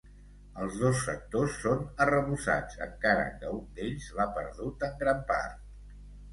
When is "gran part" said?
5.07-5.73